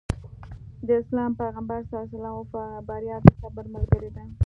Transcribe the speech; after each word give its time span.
د 0.87 0.89
اسلام 1.01 1.31
پيغمبر 1.41 1.79
ص 1.89 1.91
وفرمايل 1.95 2.81
بريا 2.87 3.17
د 3.23 3.25
صبر 3.41 3.65
ملګرې 3.75 4.09
ده. 4.15 4.23